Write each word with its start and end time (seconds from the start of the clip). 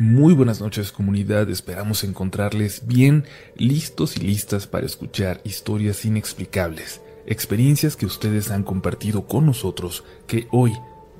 Muy 0.00 0.32
buenas 0.32 0.60
noches 0.60 0.92
comunidad, 0.92 1.50
esperamos 1.50 2.04
encontrarles 2.04 2.86
bien 2.86 3.24
listos 3.56 4.16
y 4.16 4.20
listas 4.20 4.68
para 4.68 4.86
escuchar 4.86 5.40
historias 5.42 6.04
inexplicables, 6.04 7.00
experiencias 7.26 7.96
que 7.96 8.06
ustedes 8.06 8.52
han 8.52 8.62
compartido 8.62 9.26
con 9.26 9.44
nosotros 9.44 10.04
que 10.28 10.46
hoy 10.52 10.72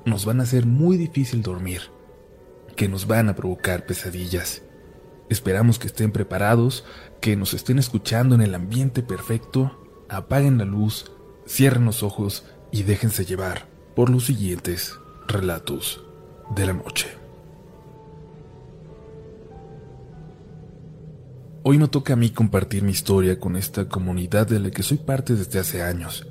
nos 0.05 0.23
van 0.23 0.39
a 0.39 0.43
hacer 0.43 0.65
muy 0.65 0.95
difícil 0.95 1.41
dormir, 1.41 1.81
que 2.77 2.87
nos 2.87 3.05
van 3.05 3.27
a 3.27 3.35
provocar 3.35 3.85
pesadillas. 3.85 4.61
Esperamos 5.27 5.77
que 5.77 5.87
estén 5.87 6.13
preparados, 6.13 6.85
que 7.19 7.35
nos 7.35 7.53
estén 7.53 7.79
escuchando 7.79 8.33
en 8.33 8.41
el 8.41 8.55
ambiente 8.55 9.03
perfecto, 9.03 9.89
apaguen 10.07 10.57
la 10.57 10.63
luz, 10.63 11.11
cierren 11.45 11.83
los 11.83 12.01
ojos 12.01 12.45
y 12.71 12.83
déjense 12.83 13.25
llevar 13.25 13.67
por 13.93 14.09
los 14.09 14.27
siguientes 14.27 14.97
relatos 15.27 16.01
de 16.55 16.65
la 16.65 16.71
noche. 16.71 17.18
Hoy 21.61 21.77
me 21.77 21.89
toca 21.89 22.13
a 22.13 22.15
mí 22.15 22.29
compartir 22.29 22.83
mi 22.83 22.91
historia 22.91 23.37
con 23.37 23.57
esta 23.57 23.89
comunidad 23.89 24.47
de 24.47 24.61
la 24.61 24.71
que 24.71 24.81
soy 24.81 24.97
parte 24.97 25.35
desde 25.35 25.59
hace 25.59 25.81
años. 25.81 26.25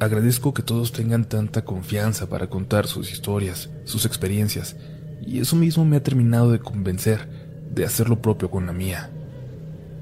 Agradezco 0.00 0.52
que 0.54 0.62
todos 0.62 0.90
tengan 0.90 1.28
tanta 1.28 1.64
confianza 1.64 2.28
para 2.28 2.48
contar 2.48 2.88
sus 2.88 3.12
historias, 3.12 3.70
sus 3.84 4.04
experiencias, 4.04 4.76
y 5.24 5.38
eso 5.38 5.54
mismo 5.54 5.84
me 5.84 5.96
ha 5.96 6.02
terminado 6.02 6.50
de 6.50 6.58
convencer 6.58 7.28
de 7.72 7.84
hacer 7.84 8.08
lo 8.08 8.20
propio 8.20 8.50
con 8.50 8.66
la 8.66 8.72
mía. 8.72 9.12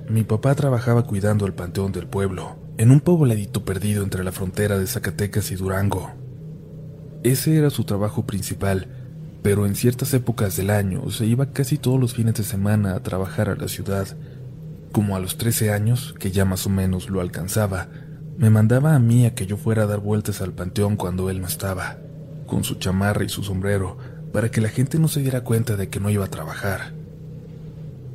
Mi 0.09 0.23
papá 0.25 0.55
trabajaba 0.55 1.03
cuidando 1.03 1.45
el 1.45 1.53
panteón 1.53 1.93
del 1.93 2.07
pueblo, 2.07 2.57
en 2.79 2.91
un 2.91 3.01
pobladito 3.01 3.67
perdido 3.67 4.03
entre 4.03 4.25
la 4.25 4.33
frontera 4.33 4.79
de 4.79 4.87
Zacatecas 4.87 5.51
y 5.51 5.57
Durango. 5.57 6.11
Ese 7.23 7.59
era 7.59 7.69
su 7.69 7.85
trabajo 7.85 8.25
principal, 8.25 8.89
pero 9.43 9.67
en 9.67 9.75
ciertas 9.75 10.15
épocas 10.15 10.57
del 10.57 10.71
año 10.71 11.11
se 11.11 11.27
iba 11.27 11.53
casi 11.53 11.77
todos 11.77 12.01
los 12.01 12.15
fines 12.15 12.35
de 12.35 12.45
semana 12.45 12.95
a 12.95 13.03
trabajar 13.03 13.51
a 13.51 13.57
la 13.57 13.69
ciudad 13.69 14.09
como 14.95 15.17
a 15.17 15.19
los 15.19 15.39
13 15.39 15.73
años, 15.73 16.15
que 16.21 16.31
ya 16.31 16.45
más 16.45 16.67
o 16.67 16.71
menos 16.71 17.11
lo 17.11 17.21
alcanzaba, 17.21 17.89
me 18.39 18.49
mandaba 18.49 18.95
a 18.95 19.01
mí 19.01 19.27
a 19.27 19.35
que 19.35 19.45
yo 19.45 19.57
fuera 19.57 19.83
a 19.83 19.87
dar 19.87 19.99
vueltas 19.99 20.41
al 20.41 20.53
panteón 20.53 20.97
cuando 20.97 21.31
él 21.31 21.41
no 21.41 21.49
estaba, 21.49 21.99
con 22.47 22.63
su 22.63 22.77
chamarra 22.77 23.25
y 23.25 23.29
su 23.29 23.43
sombrero, 23.43 23.99
para 24.33 24.53
que 24.53 24.61
la 24.61 24.69
gente 24.69 25.01
no 25.01 25.09
se 25.09 25.21
diera 25.21 25.43
cuenta 25.43 25.75
de 25.75 25.89
que 25.89 25.99
no 25.99 26.11
iba 26.11 26.25
a 26.25 26.31
trabajar. 26.31 26.93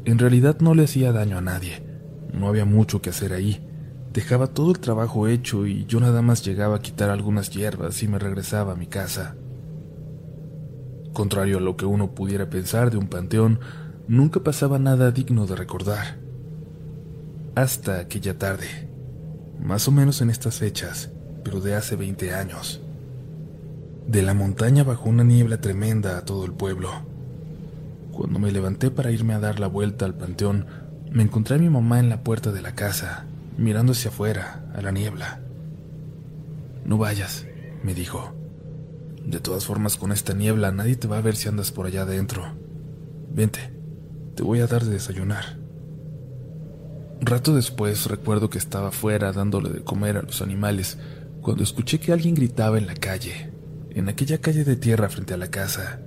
En 0.05 0.19
realidad 0.19 0.61
no 0.61 0.73
le 0.73 0.85
hacía 0.85 1.11
daño 1.11 1.37
a 1.37 1.41
nadie, 1.41 1.83
no 2.33 2.47
había 2.47 2.63
mucho 2.63 3.01
que 3.01 3.09
hacer 3.09 3.33
ahí, 3.33 3.59
dejaba 4.13 4.47
todo 4.47 4.71
el 4.71 4.79
trabajo 4.79 5.27
hecho 5.27 5.67
y 5.67 5.85
yo 5.85 5.99
nada 5.99 6.21
más 6.21 6.45
llegaba 6.45 6.77
a 6.77 6.81
quitar 6.81 7.09
algunas 7.09 7.49
hierbas 7.49 8.01
y 8.03 8.07
me 8.07 8.19
regresaba 8.19 8.71
a 8.71 8.77
mi 8.77 8.87
casa. 8.87 9.35
Contrario 11.11 11.57
a 11.57 11.61
lo 11.61 11.75
que 11.75 11.85
uno 11.85 12.15
pudiera 12.15 12.49
pensar 12.49 12.89
de 12.89 12.95
un 12.95 13.09
panteón, 13.09 13.59
nunca 14.07 14.39
pasaba 14.39 14.79
nada 14.79 15.11
digno 15.11 15.45
de 15.45 15.57
recordar 15.57 16.18
hasta 17.61 17.99
aquella 17.99 18.37
tarde, 18.37 18.87
más 19.61 19.87
o 19.87 19.91
menos 19.91 20.21
en 20.21 20.29
estas 20.29 20.59
fechas, 20.59 21.09
pero 21.43 21.59
de 21.59 21.75
hace 21.75 21.95
20 21.95 22.33
años. 22.33 22.81
De 24.07 24.21
la 24.21 24.33
montaña 24.33 24.83
bajó 24.83 25.09
una 25.09 25.23
niebla 25.23 25.59
tremenda 25.59 26.17
a 26.17 26.23
todo 26.23 26.45
el 26.45 26.53
pueblo. 26.53 26.89
Cuando 28.13 28.39
me 28.39 28.51
levanté 28.51 28.91
para 28.91 29.11
irme 29.11 29.33
a 29.33 29.39
dar 29.39 29.59
la 29.59 29.67
vuelta 29.67 30.05
al 30.05 30.15
panteón, 30.15 30.67
me 31.11 31.23
encontré 31.23 31.55
a 31.55 31.59
mi 31.59 31.69
mamá 31.69 31.99
en 31.99 32.07
la 32.09 32.23
puerta 32.23 32.51
de 32.51 32.61
la 32.61 32.75
casa, 32.75 33.25
mirando 33.57 33.91
hacia 33.91 34.09
afuera, 34.09 34.63
a 34.73 34.81
la 34.81 34.91
niebla. 34.91 35.41
No 36.85 36.97
vayas, 36.97 37.45
me 37.83 37.93
dijo. 37.93 38.33
De 39.25 39.41
todas 39.41 39.65
formas, 39.65 39.97
con 39.97 40.13
esta 40.13 40.33
niebla 40.33 40.71
nadie 40.71 40.95
te 40.95 41.07
va 41.07 41.17
a 41.17 41.21
ver 41.21 41.35
si 41.35 41.49
andas 41.49 41.71
por 41.71 41.85
allá 41.85 42.03
adentro. 42.03 42.45
Vente, 43.31 43.73
te 44.35 44.43
voy 44.43 44.61
a 44.61 44.67
dar 44.67 44.85
de 44.85 44.91
desayunar. 44.91 45.58
Rato 47.21 47.53
después 47.53 48.05
recuerdo 48.05 48.49
que 48.49 48.57
estaba 48.57 48.91
fuera 48.91 49.33
dándole 49.33 49.69
de 49.69 49.83
comer 49.83 50.17
a 50.17 50.21
los 50.21 50.41
animales 50.41 50.97
cuando 51.41 51.63
escuché 51.63 51.99
que 51.99 52.13
alguien 52.13 52.33
gritaba 52.33 52.77
en 52.77 52.87
la 52.87 52.95
calle, 52.95 53.51
en 53.91 54.07
aquella 54.07 54.39
calle 54.39 54.63
de 54.63 54.77
tierra 54.77 55.09
frente 55.09 55.33
a 55.33 55.37
la 55.37 55.49
casa. 55.49 55.99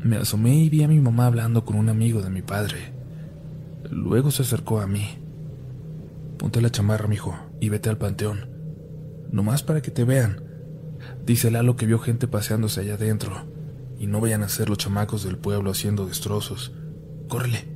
Me 0.00 0.16
asomé 0.16 0.54
y 0.54 0.68
vi 0.68 0.84
a 0.84 0.88
mi 0.88 1.00
mamá 1.00 1.26
hablando 1.26 1.64
con 1.64 1.76
un 1.76 1.88
amigo 1.88 2.22
de 2.22 2.30
mi 2.30 2.42
padre. 2.42 2.92
Luego 3.90 4.30
se 4.30 4.42
acercó 4.42 4.80
a 4.80 4.86
mí. 4.86 5.18
Ponte 6.38 6.60
la 6.60 6.70
chamarra, 6.70 7.08
mijo, 7.08 7.34
y 7.60 7.68
vete 7.68 7.88
al 7.88 7.98
panteón. 7.98 8.48
Nomás 9.32 9.62
para 9.62 9.82
que 9.82 9.90
te 9.90 10.04
vean. 10.04 10.42
Dice 11.26 11.50
Lalo 11.50 11.76
que 11.76 11.86
vio 11.86 11.98
gente 11.98 12.28
paseándose 12.28 12.80
allá 12.80 12.94
adentro, 12.94 13.46
y 13.98 14.06
no 14.06 14.20
vayan 14.20 14.42
a 14.42 14.48
ser 14.48 14.68
los 14.68 14.78
chamacos 14.78 15.24
del 15.24 15.38
pueblo 15.38 15.70
haciendo 15.70 16.06
destrozos. 16.06 16.72
Córrele. 17.28 17.73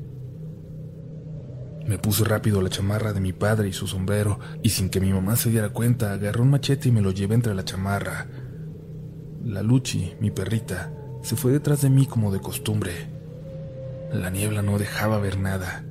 Me 1.89 1.97
puse 1.97 2.23
rápido 2.23 2.61
la 2.61 2.69
chamarra 2.69 3.15
de 3.15 3.21
mi 3.21 3.33
padre 3.33 3.67
y 3.67 3.73
su 3.73 3.87
sombrero, 3.87 4.39
y 4.63 4.69
sin 4.69 4.91
que 4.91 5.01
mi 5.01 5.11
mamá 5.11 5.37
se 5.37 5.49
diera 5.49 5.71
cuenta, 5.71 6.13
agarré 6.13 6.43
un 6.43 6.51
machete 6.51 6.91
y 6.91 6.93
me 6.93 7.01
lo 7.01 7.13
llevé 7.13 7.35
entre 7.35 7.55
la 7.55 7.65
chamarra. 7.65 8.27
La 9.43 9.63
Luchi, 9.63 10.13
mi 10.21 10.31
perrita, 10.31 10.93
se 11.23 11.35
fue 11.35 11.51
detrás 11.51 11.81
de 11.81 11.89
mí 11.89 12.05
como 12.05 12.31
de 12.31 12.41
costumbre. 12.41 12.93
La 14.13 14.29
niebla 14.29 14.61
no 14.61 14.79
dejaba 14.79 15.19
ver 15.19 15.39
nada. 15.39 15.83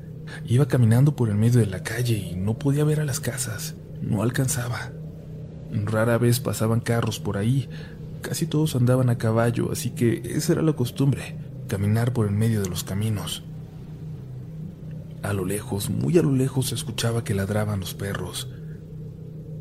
Iba 0.46 0.68
caminando 0.68 1.16
por 1.16 1.30
el 1.30 1.36
medio 1.36 1.62
de 1.62 1.66
la 1.66 1.82
calle 1.82 2.16
y 2.16 2.36
no 2.36 2.60
podía 2.60 2.84
ver 2.84 3.00
a 3.00 3.06
las 3.06 3.20
casas. 3.20 3.74
No 4.00 4.22
alcanzaba. 4.22 4.92
Rara 5.72 6.20
vez 6.20 6.40
pasaban 6.40 6.80
carros 6.80 7.20
por 7.20 7.38
ahí. 7.38 7.70
Casi 8.22 8.46
todos 8.46 8.76
andaban 8.76 9.10
a 9.10 9.18
caballo, 9.18 9.72
así 9.72 9.90
que 9.90 10.22
esa 10.26 10.54
era 10.54 10.62
la 10.62 10.74
costumbre, 10.74 11.38
caminar 11.68 12.14
por 12.14 12.28
el 12.28 12.34
medio 12.34 12.62
de 12.62 12.70
los 12.70 12.84
caminos. 12.84 13.47
A 15.24 15.34
lo 15.34 15.46
lejos, 15.46 15.90
muy 15.90 16.18
a 16.18 16.22
lo 16.22 16.32
lejos, 16.32 16.68
se 16.68 16.76
escuchaba 16.76 17.24
que 17.24 17.34
ladraban 17.34 17.80
los 17.80 17.94
perros. 17.94 18.50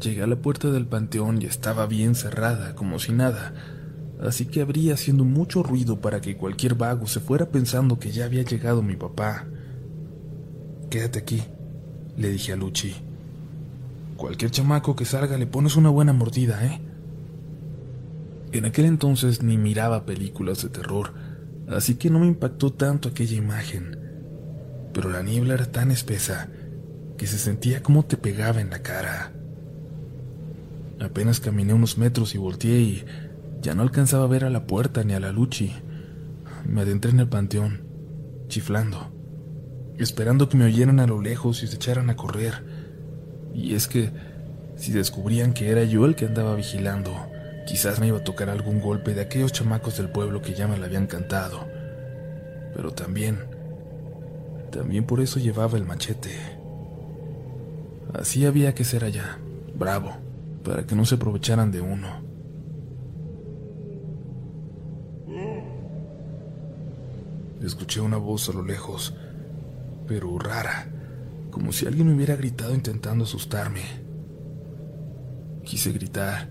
Llegué 0.01 0.23
a 0.23 0.27
la 0.27 0.37
puerta 0.37 0.71
del 0.71 0.87
panteón 0.87 1.41
y 1.41 1.47
estaba 1.47 1.87
bien 1.87 2.15
cerrada, 2.15 2.75
como 2.75 2.99
si 2.99 3.13
nada, 3.13 3.55
así 4.21 4.45
que 4.45 4.61
abrí 4.61 4.91
haciendo 4.91 5.25
mucho 5.25 5.63
ruido 5.63 6.01
para 6.01 6.21
que 6.21 6.37
cualquier 6.37 6.75
vago 6.75 7.07
se 7.07 7.21
fuera 7.21 7.47
pensando 7.49 7.99
que 7.99 8.13
ya 8.13 8.27
había 8.27 8.43
llegado 8.43 8.83
mi 8.83 8.97
papá. 8.97 9.47
Quédate 10.91 11.21
aquí, 11.21 11.43
le 12.17 12.29
dije 12.29 12.53
a 12.53 12.57
Luchi. 12.57 12.95
Cualquier 14.17 14.51
chamaco 14.51 14.95
que 14.95 15.07
salga 15.07 15.39
le 15.39 15.47
pones 15.47 15.77
una 15.77 15.89
buena 15.89 16.13
mordida, 16.13 16.65
¿eh? 16.67 16.81
En 18.53 18.67
aquel 18.67 18.85
entonces 18.85 19.43
ni 19.43 19.57
miraba 19.57 20.05
películas 20.05 20.63
de 20.63 20.69
terror, 20.69 21.15
así 21.69 21.95
que 21.95 22.11
no 22.11 22.19
me 22.19 22.27
impactó 22.27 22.73
tanto 22.73 23.09
aquella 23.09 23.37
imagen 23.37 24.06
pero 24.97 25.11
la 25.11 25.23
niebla 25.23 25.53
era 25.53 25.67
tan 25.67 25.91
espesa 25.91 26.49
que 27.19 27.27
se 27.27 27.37
sentía 27.37 27.83
como 27.83 28.07
te 28.07 28.17
pegaba 28.17 28.63
en 28.63 28.71
la 28.71 28.79
cara. 28.79 29.31
Apenas 30.99 31.39
caminé 31.39 31.75
unos 31.75 31.99
metros 31.99 32.35
y 32.35 32.39
volteé 32.39 32.81
y 32.81 33.05
ya 33.61 33.75
no 33.75 33.83
alcanzaba 33.83 34.25
a 34.25 34.29
ver 34.29 34.47
a 34.47 34.51
la 34.51 34.67
puerta 34.67 35.05
ni 35.05 35.13
a 35.13 35.21
la 35.21 35.33
Luchi. 35.33 35.71
Me 36.67 36.81
adentré 36.81 37.11
en 37.11 37.21
el 37.21 37.29
panteón, 37.29 37.83
chiflando, 38.49 39.13
esperando 39.99 40.49
que 40.49 40.57
me 40.57 40.65
oyeran 40.65 40.99
a 40.99 41.07
lo 41.07 41.21
lejos 41.21 41.63
y 41.63 41.67
se 41.67 41.77
echaran 41.77 42.09
a 42.09 42.17
correr. 42.17 42.55
Y 43.53 43.75
es 43.75 43.89
que, 43.89 44.13
si 44.77 44.93
descubrían 44.93 45.53
que 45.53 45.69
era 45.69 45.85
yo 45.85 46.07
el 46.07 46.15
que 46.15 46.25
andaba 46.25 46.55
vigilando, 46.55 47.15
quizás 47.67 48.01
me 48.01 48.07
iba 48.07 48.17
a 48.17 48.25
tocar 48.25 48.49
algún 48.49 48.81
golpe 48.81 49.13
de 49.13 49.21
aquellos 49.21 49.53
chamacos 49.53 49.99
del 49.99 50.09
pueblo 50.09 50.41
que 50.41 50.55
ya 50.55 50.67
me 50.67 50.79
la 50.79 50.87
habían 50.87 51.07
cantado. 51.07 51.69
Pero 52.75 52.93
también 52.93 53.56
también 54.77 55.05
por 55.05 55.21
eso 55.21 55.41
llevaba 55.41 55.79
el 55.79 55.87
machete. 55.87 56.37
Así 58.13 58.45
había 58.45 58.75
que 58.75 58.85
ser 58.85 59.05
allá, 59.05 59.39
bravo, 59.75 60.13
para 60.63 60.87
que 60.87 60.95
no 60.95 61.05
se 61.05 61.15
aprovecharan 61.15 61.71
de 61.71 61.81
uno. 61.81 62.27
Escuché 67.63 68.01
una 68.01 68.19
voz 68.19 68.49
a 68.49 68.53
lo 68.53 68.63
lejos, 68.63 69.15
pero 70.07 70.39
rara, 70.39 70.87
como 71.51 71.73
si 71.73 71.87
alguien 71.87 72.09
me 72.09 72.15
hubiera 72.15 72.37
gritado 72.37 72.75
intentando 72.75 73.25
asustarme. 73.25 73.83
Quise 75.65 75.91
gritar, 75.91 76.49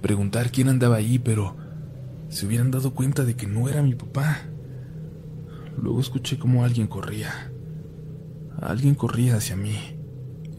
preguntar 0.00 0.50
quién 0.50 0.68
andaba 0.68 0.96
ahí, 0.96 1.18
pero 1.18 1.56
se 2.28 2.46
hubieran 2.46 2.70
dado 2.70 2.94
cuenta 2.94 3.24
de 3.24 3.34
que 3.34 3.46
no 3.46 3.68
era 3.68 3.82
mi 3.82 3.94
papá. 3.94 4.42
Luego 5.76 6.00
escuché 6.00 6.38
como 6.38 6.64
alguien 6.64 6.86
corría. 6.86 7.52
Alguien 8.60 8.94
corría 8.94 9.36
hacia 9.36 9.56
mí. 9.56 9.76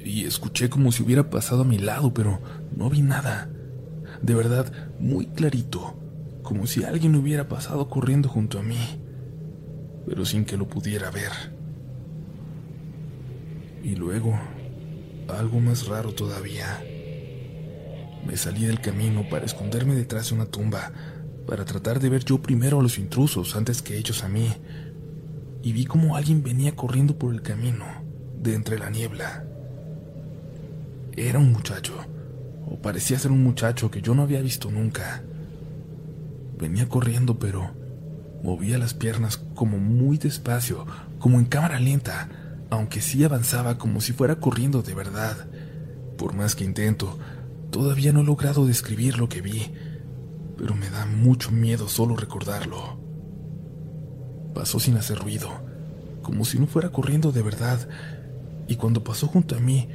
Y 0.03 0.25
escuché 0.25 0.69
como 0.69 0.91
si 0.91 1.03
hubiera 1.03 1.29
pasado 1.29 1.61
a 1.61 1.65
mi 1.65 1.77
lado, 1.77 2.13
pero 2.13 2.41
no 2.75 2.89
vi 2.89 3.01
nada. 3.01 3.49
De 4.21 4.35
verdad, 4.35 4.71
muy 4.99 5.27
clarito, 5.27 5.95
como 6.43 6.67
si 6.67 6.83
alguien 6.83 7.15
hubiera 7.15 7.47
pasado 7.47 7.89
corriendo 7.89 8.29
junto 8.29 8.59
a 8.59 8.63
mí, 8.63 8.77
pero 10.05 10.25
sin 10.25 10.45
que 10.45 10.57
lo 10.57 10.67
pudiera 10.67 11.09
ver. 11.09 11.31
Y 13.83 13.95
luego, 13.95 14.37
algo 15.29 15.59
más 15.59 15.87
raro 15.87 16.13
todavía. 16.13 16.81
Me 18.25 18.37
salí 18.37 18.65
del 18.65 18.79
camino 18.79 19.27
para 19.29 19.45
esconderme 19.45 19.95
detrás 19.95 20.29
de 20.29 20.35
una 20.35 20.45
tumba, 20.45 20.91
para 21.45 21.65
tratar 21.65 21.99
de 21.99 22.09
ver 22.09 22.23
yo 22.23 22.41
primero 22.41 22.79
a 22.79 22.83
los 22.83 22.97
intrusos 22.97 23.55
antes 23.55 23.81
que 23.81 23.97
ellos 23.97 24.23
a 24.23 24.29
mí, 24.29 24.49
y 25.63 25.71
vi 25.71 25.85
como 25.85 26.17
alguien 26.17 26.43
venía 26.43 26.75
corriendo 26.75 27.17
por 27.17 27.33
el 27.33 27.41
camino, 27.41 27.85
de 28.37 28.53
entre 28.53 28.77
la 28.77 28.89
niebla. 28.89 29.45
Era 31.15 31.39
un 31.39 31.53
muchacho, 31.53 31.93
o 32.67 32.75
parecía 32.81 33.17
ser 33.17 33.31
un 33.31 33.43
muchacho 33.43 33.89
que 33.89 34.01
yo 34.01 34.13
no 34.13 34.23
había 34.23 34.41
visto 34.41 34.69
nunca. 34.69 35.23
Venía 36.59 36.89
corriendo, 36.89 37.39
pero 37.39 37.71
movía 38.43 38.77
las 38.77 38.93
piernas 38.93 39.37
como 39.55 39.77
muy 39.77 40.17
despacio, 40.17 40.85
como 41.17 41.39
en 41.39 41.45
cámara 41.45 41.79
lenta, 41.79 42.29
aunque 42.69 42.99
sí 42.99 43.23
avanzaba 43.23 43.77
como 43.77 44.01
si 44.01 44.11
fuera 44.11 44.35
corriendo 44.35 44.81
de 44.81 44.93
verdad. 44.93 45.47
Por 46.17 46.33
más 46.33 46.55
que 46.55 46.65
intento, 46.65 47.17
todavía 47.71 48.11
no 48.11 48.19
he 48.19 48.25
logrado 48.25 48.65
describir 48.65 49.17
lo 49.17 49.29
que 49.29 49.41
vi, 49.41 49.71
pero 50.57 50.75
me 50.75 50.89
da 50.89 51.05
mucho 51.05 51.51
miedo 51.51 51.87
solo 51.87 52.17
recordarlo. 52.17 53.02
Pasó 54.53 54.79
sin 54.79 54.97
hacer 54.97 55.19
ruido, 55.19 55.49
como 56.21 56.45
si 56.45 56.59
no 56.59 56.67
fuera 56.67 56.89
corriendo 56.89 57.31
de 57.31 57.41
verdad, 57.41 57.87
y 58.67 58.75
cuando 58.75 59.03
pasó 59.03 59.27
junto 59.27 59.55
a 59.55 59.59
mí, 59.59 59.89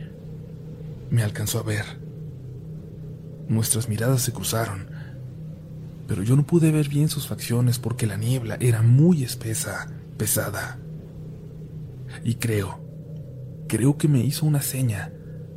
me 1.11 1.23
alcanzó 1.23 1.59
a 1.59 1.63
ver. 1.63 1.85
Nuestras 3.49 3.89
miradas 3.89 4.23
se 4.23 4.33
cruzaron, 4.33 4.89
pero 6.07 6.23
yo 6.23 6.37
no 6.37 6.47
pude 6.47 6.71
ver 6.71 6.89
bien 6.89 7.09
sus 7.09 7.27
facciones 7.27 7.79
porque 7.79 8.07
la 8.07 8.17
niebla 8.17 8.57
era 8.61 8.83
muy 8.83 9.25
espesa, 9.25 9.89
pesada. 10.17 10.79
Y 12.25 12.35
creo, 12.35 12.81
creo 13.69 13.97
que 13.97 14.09
me 14.09 14.21
hizo 14.21 14.45
una 14.45 14.63
seña, 14.63 15.13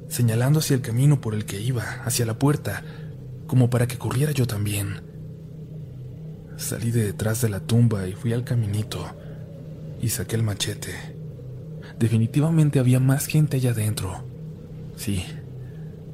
señalando 0.07 0.59
hacia 0.59 0.75
el 0.75 0.81
camino 0.81 1.19
por 1.21 1.33
el 1.33 1.45
que 1.45 1.61
iba, 1.61 1.83
hacia 2.05 2.25
la 2.25 2.37
puerta, 2.37 2.83
como 3.47 3.69
para 3.69 3.87
que 3.87 3.97
corriera 3.97 4.31
yo 4.31 4.47
también. 4.47 5.10
Salí 6.61 6.91
de 6.91 7.03
detrás 7.03 7.41
de 7.41 7.49
la 7.49 7.59
tumba 7.59 8.07
y 8.07 8.13
fui 8.13 8.33
al 8.33 8.43
caminito 8.43 9.03
y 9.99 10.09
saqué 10.09 10.35
el 10.35 10.43
machete. 10.43 10.93
Definitivamente 11.97 12.77
había 12.77 12.99
más 12.99 13.25
gente 13.25 13.57
allá 13.57 13.71
adentro. 13.71 14.23
Sí, 14.95 15.25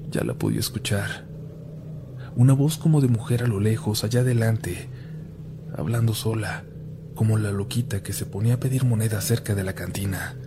ya 0.09 0.23
la 0.23 0.35
podía 0.35 0.61
escuchar. 0.61 1.27
Una 2.38 2.53
voz 2.53 2.77
como 2.77 3.01
de 3.01 3.09
mujer 3.09 3.44
a 3.44 3.47
lo 3.47 3.59
lejos, 3.59 4.05
allá 4.05 4.21
adelante, 4.21 4.88
hablando 5.75 6.13
sola, 6.13 6.63
como 7.13 7.38
la 7.38 7.51
loquita 7.51 8.01
que 8.01 8.13
se 8.13 8.25
ponía 8.25 8.53
a 8.53 8.59
pedir 8.59 8.85
monedas 8.85 9.25
cerca 9.25 9.53
de 9.53 9.65
la 9.65 9.75
cantina. 9.75 10.38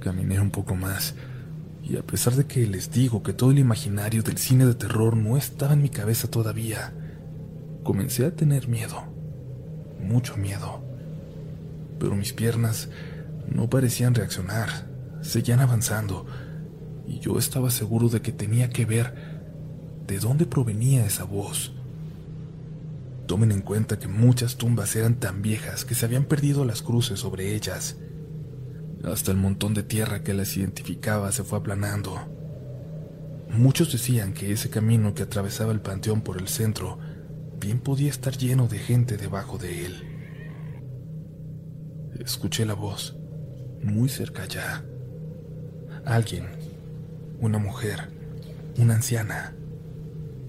Caminé 0.00 0.40
un 0.40 0.50
poco 0.50 0.74
más, 0.74 1.14
y 1.88 1.96
a 1.96 2.02
pesar 2.02 2.34
de 2.34 2.46
que 2.46 2.66
les 2.66 2.90
digo 2.90 3.22
que 3.22 3.32
todo 3.32 3.52
el 3.52 3.58
imaginario 3.58 4.22
del 4.22 4.38
cine 4.38 4.66
de 4.66 4.74
terror 4.74 5.16
no 5.16 5.36
estaba 5.36 5.74
en 5.74 5.82
mi 5.82 5.88
cabeza 5.88 6.28
todavía, 6.28 6.92
comencé 7.84 8.26
a 8.26 8.34
tener 8.34 8.68
miedo, 8.68 9.04
mucho 10.00 10.36
miedo 10.36 10.86
pero 11.98 12.14
mis 12.14 12.32
piernas 12.32 12.88
no 13.48 13.68
parecían 13.68 14.14
reaccionar, 14.14 14.88
seguían 15.22 15.60
avanzando, 15.60 16.26
y 17.06 17.20
yo 17.20 17.38
estaba 17.38 17.70
seguro 17.70 18.08
de 18.08 18.20
que 18.20 18.32
tenía 18.32 18.70
que 18.70 18.84
ver 18.84 19.14
de 20.06 20.18
dónde 20.18 20.46
provenía 20.46 21.06
esa 21.06 21.24
voz. 21.24 21.72
Tomen 23.26 23.52
en 23.52 23.60
cuenta 23.60 23.98
que 23.98 24.08
muchas 24.08 24.56
tumbas 24.56 24.94
eran 24.94 25.16
tan 25.16 25.42
viejas 25.42 25.84
que 25.84 25.94
se 25.94 26.04
habían 26.04 26.24
perdido 26.24 26.64
las 26.64 26.82
cruces 26.82 27.20
sobre 27.20 27.54
ellas. 27.54 27.96
Hasta 29.06 29.30
el 29.30 29.36
montón 29.36 29.72
de 29.72 29.84
tierra 29.84 30.24
que 30.24 30.34
las 30.34 30.56
identificaba 30.56 31.30
se 31.30 31.44
fue 31.44 31.60
aplanando. 31.60 32.18
Muchos 33.50 33.92
decían 33.92 34.34
que 34.34 34.50
ese 34.50 34.68
camino 34.68 35.14
que 35.14 35.22
atravesaba 35.22 35.70
el 35.70 35.80
panteón 35.80 36.22
por 36.22 36.38
el 36.38 36.48
centro 36.48 36.98
bien 37.60 37.78
podía 37.78 38.10
estar 38.10 38.36
lleno 38.36 38.66
de 38.66 38.78
gente 38.78 39.16
debajo 39.16 39.58
de 39.58 39.86
él. 39.86 39.94
Escuché 42.18 42.66
la 42.66 42.74
voz, 42.74 43.16
muy 43.80 44.08
cerca 44.08 44.44
ya. 44.46 44.84
Alguien, 46.04 46.48
una 47.40 47.58
mujer, 47.58 48.08
una 48.76 48.96
anciana, 48.96 49.54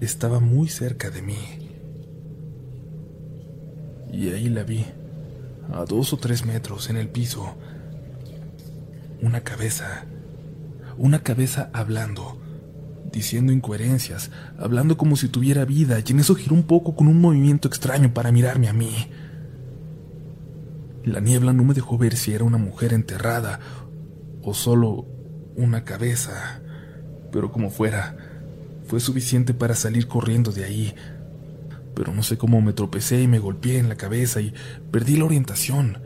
estaba 0.00 0.40
muy 0.40 0.68
cerca 0.68 1.10
de 1.10 1.22
mí. 1.22 1.38
Y 4.12 4.30
ahí 4.30 4.48
la 4.48 4.64
vi, 4.64 4.84
a 5.72 5.84
dos 5.84 6.12
o 6.12 6.16
tres 6.16 6.44
metros 6.44 6.90
en 6.90 6.96
el 6.96 7.08
piso. 7.08 7.56
Una 9.20 9.40
cabeza, 9.40 10.06
una 10.96 11.22
cabeza 11.22 11.70
hablando, 11.72 12.40
diciendo 13.12 13.52
incoherencias, 13.52 14.30
hablando 14.58 14.96
como 14.96 15.16
si 15.16 15.28
tuviera 15.28 15.64
vida, 15.64 15.98
y 15.98 16.12
en 16.12 16.20
eso 16.20 16.34
giró 16.34 16.54
un 16.54 16.64
poco 16.64 16.94
con 16.94 17.08
un 17.08 17.20
movimiento 17.20 17.68
extraño 17.68 18.12
para 18.14 18.32
mirarme 18.32 18.68
a 18.68 18.72
mí. 18.72 19.10
La 21.04 21.20
niebla 21.20 21.52
no 21.52 21.64
me 21.64 21.74
dejó 21.74 21.98
ver 21.98 22.16
si 22.16 22.32
era 22.32 22.44
una 22.44 22.58
mujer 22.58 22.92
enterrada 22.92 23.60
o 24.42 24.54
solo 24.54 25.06
una 25.56 25.84
cabeza, 25.84 26.60
pero 27.32 27.50
como 27.50 27.70
fuera, 27.70 28.16
fue 28.86 29.00
suficiente 29.00 29.54
para 29.54 29.74
salir 29.74 30.06
corriendo 30.06 30.52
de 30.52 30.64
ahí. 30.64 30.94
Pero 31.94 32.14
no 32.14 32.22
sé 32.22 32.38
cómo 32.38 32.60
me 32.60 32.72
tropecé 32.72 33.22
y 33.22 33.26
me 33.26 33.38
golpeé 33.38 33.78
en 33.78 33.88
la 33.88 33.96
cabeza 33.96 34.40
y 34.40 34.54
perdí 34.90 35.16
la 35.16 35.24
orientación. 35.24 35.98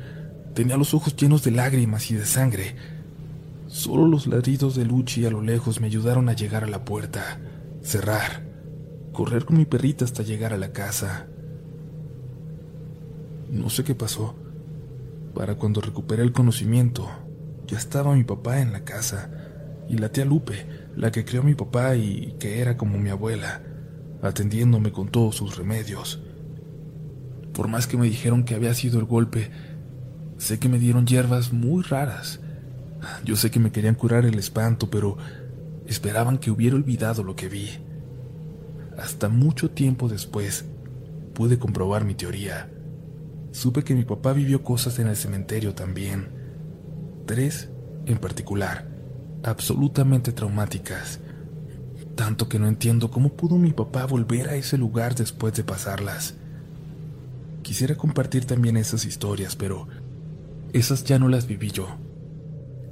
Tenía 0.54 0.76
los 0.76 0.94
ojos 0.94 1.16
llenos 1.16 1.44
de 1.44 1.50
lágrimas 1.50 2.10
y 2.10 2.14
de 2.14 2.26
sangre. 2.26 2.74
Solo 3.72 4.06
los 4.06 4.26
ladridos 4.26 4.76
de 4.76 4.84
Luchi 4.84 5.24
a 5.24 5.30
lo 5.30 5.40
lejos 5.40 5.80
me 5.80 5.86
ayudaron 5.86 6.28
a 6.28 6.34
llegar 6.34 6.62
a 6.62 6.66
la 6.66 6.84
puerta, 6.84 7.40
cerrar, 7.80 8.44
correr 9.14 9.46
con 9.46 9.56
mi 9.56 9.64
perrita 9.64 10.04
hasta 10.04 10.22
llegar 10.22 10.52
a 10.52 10.58
la 10.58 10.72
casa. 10.72 11.26
No 13.50 13.70
sé 13.70 13.82
qué 13.82 13.94
pasó 13.94 14.34
para 15.34 15.54
cuando 15.54 15.80
recuperé 15.80 16.22
el 16.22 16.32
conocimiento, 16.32 17.08
ya 17.66 17.78
estaba 17.78 18.14
mi 18.14 18.24
papá 18.24 18.60
en 18.60 18.72
la 18.72 18.84
casa 18.84 19.30
y 19.88 19.96
la 19.96 20.10
tía 20.10 20.26
Lupe, 20.26 20.66
la 20.94 21.10
que 21.10 21.24
crió 21.24 21.40
a 21.40 21.44
mi 21.44 21.54
papá 21.54 21.96
y 21.96 22.36
que 22.38 22.60
era 22.60 22.76
como 22.76 22.98
mi 22.98 23.08
abuela, 23.08 23.62
atendiéndome 24.20 24.92
con 24.92 25.08
todos 25.08 25.36
sus 25.36 25.56
remedios. 25.56 26.22
Por 27.54 27.68
más 27.68 27.86
que 27.86 27.96
me 27.96 28.04
dijeron 28.04 28.44
que 28.44 28.54
había 28.54 28.74
sido 28.74 28.98
el 28.98 29.06
golpe, 29.06 29.50
sé 30.36 30.58
que 30.58 30.68
me 30.68 30.78
dieron 30.78 31.06
hierbas 31.06 31.54
muy 31.54 31.82
raras. 31.82 32.41
Yo 33.24 33.36
sé 33.36 33.50
que 33.50 33.60
me 33.60 33.72
querían 33.72 33.94
curar 33.94 34.24
el 34.24 34.38
espanto, 34.38 34.90
pero 34.90 35.16
esperaban 35.86 36.38
que 36.38 36.50
hubiera 36.50 36.76
olvidado 36.76 37.22
lo 37.22 37.36
que 37.36 37.48
vi. 37.48 37.68
Hasta 38.98 39.28
mucho 39.28 39.70
tiempo 39.70 40.08
después 40.08 40.64
pude 41.34 41.58
comprobar 41.58 42.04
mi 42.04 42.14
teoría 42.14 42.68
supe 43.52 43.84
que 43.84 43.94
mi 43.94 44.04
papá 44.04 44.32
vivió 44.32 44.64
cosas 44.64 44.98
en 44.98 45.06
el 45.06 45.16
cementerio 45.16 45.74
también. 45.74 46.28
Tres 47.26 47.68
en 48.06 48.18
particular, 48.18 48.88
absolutamente 49.44 50.32
traumáticas. 50.32 51.20
Tanto 52.16 52.48
que 52.48 52.58
no 52.58 52.66
entiendo 52.66 53.10
cómo 53.10 53.34
pudo 53.34 53.56
mi 53.56 53.72
papá 53.72 54.06
volver 54.06 54.48
a 54.48 54.56
ese 54.56 54.76
lugar 54.76 55.14
después 55.14 55.54
de 55.54 55.64
pasarlas. 55.64 56.34
Quisiera 57.62 57.94
compartir 57.94 58.44
también 58.44 58.76
esas 58.76 59.04
historias, 59.04 59.54
pero 59.54 59.86
esas 60.72 61.04
ya 61.04 61.18
no 61.18 61.28
las 61.28 61.46
viví 61.46 61.70
yo. 61.70 61.96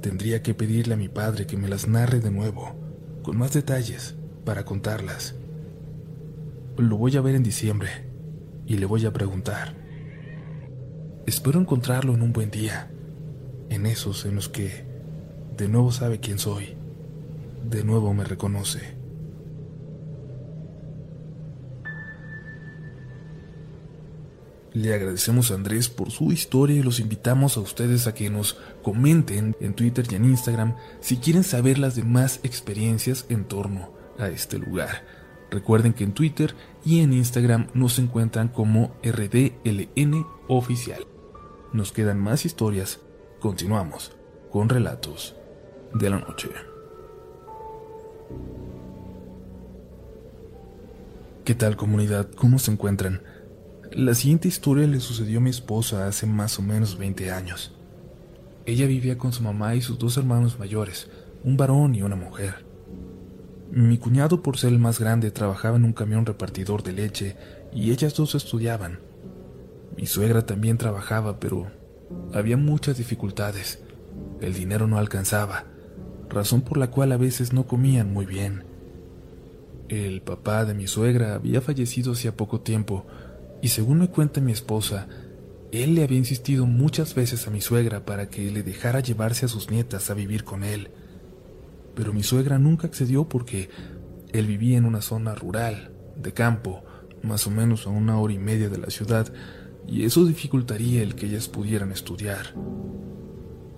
Tendría 0.01 0.41
que 0.41 0.53
pedirle 0.53 0.95
a 0.95 0.97
mi 0.97 1.09
padre 1.09 1.45
que 1.45 1.57
me 1.57 1.67
las 1.67 1.87
narre 1.87 2.19
de 2.19 2.31
nuevo, 2.31 2.75
con 3.21 3.37
más 3.37 3.53
detalles, 3.53 4.15
para 4.43 4.65
contarlas. 4.65 5.35
Lo 6.77 6.97
voy 6.97 7.15
a 7.17 7.21
ver 7.21 7.35
en 7.35 7.43
diciembre 7.43 7.89
y 8.65 8.77
le 8.77 8.87
voy 8.87 9.05
a 9.05 9.13
preguntar. 9.13 9.75
Espero 11.27 11.59
encontrarlo 11.59 12.15
en 12.15 12.23
un 12.23 12.33
buen 12.33 12.49
día, 12.49 12.89
en 13.69 13.85
esos 13.85 14.25
en 14.25 14.35
los 14.35 14.49
que 14.49 14.85
de 15.55 15.67
nuevo 15.67 15.91
sabe 15.91 16.19
quién 16.19 16.39
soy, 16.39 16.75
de 17.69 17.83
nuevo 17.83 18.13
me 18.13 18.23
reconoce. 18.23 19.00
Le 24.73 24.93
agradecemos 24.93 25.51
a 25.51 25.55
Andrés 25.55 25.89
por 25.89 26.11
su 26.11 26.31
historia 26.31 26.77
y 26.77 26.83
los 26.83 27.01
invitamos 27.01 27.57
a 27.57 27.59
ustedes 27.59 28.07
a 28.07 28.13
que 28.13 28.29
nos 28.29 28.57
comenten 28.81 29.55
en 29.59 29.73
Twitter 29.73 30.05
y 30.09 30.15
en 30.15 30.23
Instagram 30.23 30.77
si 31.01 31.17
quieren 31.17 31.43
saber 31.43 31.77
las 31.77 31.95
demás 31.95 32.39
experiencias 32.43 33.25
en 33.27 33.43
torno 33.43 33.91
a 34.17 34.29
este 34.29 34.57
lugar. 34.57 35.03
Recuerden 35.49 35.91
que 35.91 36.05
en 36.05 36.13
Twitter 36.13 36.55
y 36.85 37.01
en 37.01 37.11
Instagram 37.11 37.67
nos 37.73 37.99
encuentran 37.99 38.47
como 38.47 38.95
RDLN 39.03 40.25
oficial. 40.47 41.05
Nos 41.73 41.91
quedan 41.91 42.19
más 42.19 42.45
historias. 42.45 43.01
Continuamos 43.41 44.13
con 44.51 44.69
relatos 44.69 45.35
de 45.93 46.09
la 46.09 46.19
noche. 46.19 46.47
¿Qué 51.43 51.55
tal 51.55 51.75
comunidad? 51.75 52.29
¿Cómo 52.37 52.57
se 52.57 52.71
encuentran? 52.71 53.21
La 53.93 54.15
siguiente 54.15 54.47
historia 54.47 54.87
le 54.87 55.01
sucedió 55.01 55.39
a 55.39 55.41
mi 55.41 55.49
esposa 55.49 56.07
hace 56.07 56.25
más 56.25 56.57
o 56.57 56.61
menos 56.61 56.97
20 56.97 57.29
años. 57.29 57.73
Ella 58.65 58.87
vivía 58.87 59.17
con 59.17 59.33
su 59.33 59.43
mamá 59.43 59.75
y 59.75 59.81
sus 59.81 59.99
dos 59.99 60.15
hermanos 60.15 60.57
mayores, 60.57 61.09
un 61.43 61.57
varón 61.57 61.93
y 61.93 62.01
una 62.01 62.15
mujer. 62.15 62.63
Mi 63.69 63.97
cuñado, 63.97 64.41
por 64.41 64.57
ser 64.57 64.71
el 64.71 64.79
más 64.79 64.97
grande, 64.97 65.29
trabajaba 65.29 65.75
en 65.75 65.83
un 65.83 65.91
camión 65.91 66.25
repartidor 66.25 66.83
de 66.83 66.93
leche 66.93 67.35
y 67.73 67.91
ellas 67.91 68.15
dos 68.15 68.33
estudiaban. 68.33 68.99
Mi 69.97 70.05
suegra 70.07 70.45
también 70.45 70.77
trabajaba, 70.77 71.41
pero 71.41 71.69
había 72.33 72.55
muchas 72.55 72.97
dificultades. 72.97 73.83
El 74.39 74.53
dinero 74.53 74.87
no 74.87 74.99
alcanzaba, 74.99 75.65
razón 76.29 76.61
por 76.61 76.77
la 76.77 76.91
cual 76.91 77.11
a 77.11 77.17
veces 77.17 77.51
no 77.51 77.67
comían 77.67 78.13
muy 78.13 78.25
bien. 78.25 78.63
El 79.89 80.21
papá 80.21 80.63
de 80.63 80.75
mi 80.75 80.87
suegra 80.87 81.35
había 81.35 81.59
fallecido 81.59 82.13
hacía 82.13 82.37
poco 82.37 82.61
tiempo, 82.61 83.05
y 83.61 83.69
según 83.69 83.99
me 83.99 84.09
cuenta 84.09 84.41
mi 84.41 84.51
esposa, 84.51 85.07
él 85.71 85.95
le 85.95 86.03
había 86.03 86.17
insistido 86.17 86.65
muchas 86.65 87.15
veces 87.15 87.47
a 87.47 87.51
mi 87.51 87.61
suegra 87.61 88.05
para 88.05 88.29
que 88.29 88.51
le 88.51 88.63
dejara 88.63 88.99
llevarse 88.99 89.45
a 89.45 89.49
sus 89.49 89.69
nietas 89.69 90.09
a 90.09 90.13
vivir 90.13 90.43
con 90.43 90.63
él. 90.63 90.89
Pero 91.95 92.11
mi 92.13 92.23
suegra 92.23 92.59
nunca 92.59 92.87
accedió 92.87 93.29
porque 93.29 93.69
él 94.33 94.47
vivía 94.47 94.77
en 94.77 94.85
una 94.85 95.01
zona 95.01 95.35
rural, 95.35 95.91
de 96.15 96.33
campo, 96.33 96.83
más 97.21 97.47
o 97.47 97.51
menos 97.51 97.87
a 97.87 97.89
una 97.89 98.19
hora 98.19 98.33
y 98.33 98.39
media 98.39 98.69
de 98.69 98.77
la 98.77 98.89
ciudad, 98.89 99.31
y 99.87 100.03
eso 100.03 100.25
dificultaría 100.25 101.01
el 101.03 101.15
que 101.15 101.27
ellas 101.27 101.47
pudieran 101.47 101.91
estudiar. 101.91 102.53